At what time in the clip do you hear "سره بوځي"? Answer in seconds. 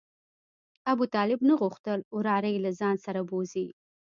3.05-3.67